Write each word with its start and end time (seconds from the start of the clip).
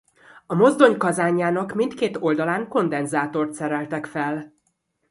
A 0.45 0.53
mozdony 0.53 0.97
kazánjának 0.97 1.73
mindkét 1.73 2.17
oldalán 2.17 2.67
kondenzátort 2.67 3.53
szereltek 3.53 4.05
fel. 4.05 4.53